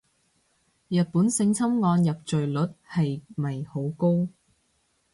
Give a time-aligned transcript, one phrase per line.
[0.87, 4.27] 日本性侵案入罪率係咪好高